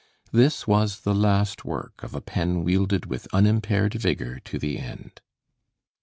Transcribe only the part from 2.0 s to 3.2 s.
of a pen wielded